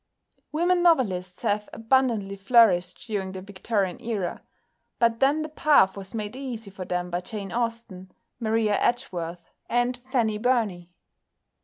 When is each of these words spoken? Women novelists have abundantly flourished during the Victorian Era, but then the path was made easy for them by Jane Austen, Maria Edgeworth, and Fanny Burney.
Women 0.51 0.81
novelists 0.81 1.43
have 1.43 1.69
abundantly 1.71 2.35
flourished 2.35 2.97
during 3.05 3.33
the 3.33 3.41
Victorian 3.43 4.01
Era, 4.01 4.41
but 4.97 5.19
then 5.19 5.43
the 5.43 5.49
path 5.49 5.95
was 5.95 6.15
made 6.15 6.35
easy 6.35 6.71
for 6.71 6.85
them 6.85 7.11
by 7.11 7.21
Jane 7.21 7.51
Austen, 7.51 8.11
Maria 8.39 8.79
Edgeworth, 8.79 9.51
and 9.69 9.99
Fanny 10.09 10.39
Burney. 10.39 10.89